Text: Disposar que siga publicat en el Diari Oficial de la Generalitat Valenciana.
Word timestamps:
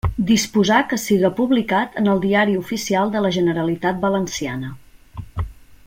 Disposar 0.27 0.77
que 0.93 0.97
siga 1.01 1.29
publicat 1.41 1.99
en 2.01 2.09
el 2.15 2.23
Diari 2.25 2.57
Oficial 2.63 3.13
de 3.17 3.21
la 3.27 3.33
Generalitat 3.39 4.01
Valenciana. 4.07 4.73